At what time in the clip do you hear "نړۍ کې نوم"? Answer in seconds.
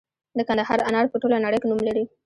1.45-1.81